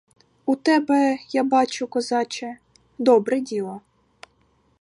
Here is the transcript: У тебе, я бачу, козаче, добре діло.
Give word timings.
У 0.53 0.55
тебе, 0.55 1.17
я 1.31 1.43
бачу, 1.43 1.87
козаче, 1.87 2.57
добре 2.97 3.39
діло. 3.39 3.81